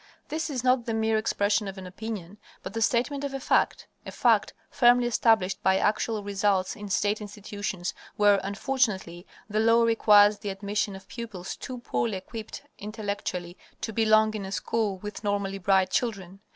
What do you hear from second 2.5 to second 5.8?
but the statement of a fact; a fact firmly established by